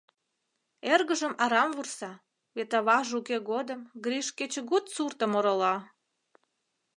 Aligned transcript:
Эргыжым 0.93 1.33
арам 1.43 1.69
вурса, 1.75 2.11
вет 2.55 2.71
аваже 2.79 3.13
уке 3.19 3.37
годым 3.49 3.81
Гриш 4.03 4.27
кечыгут 4.37 4.85
суртым 4.95 5.31
орола. 5.39 5.75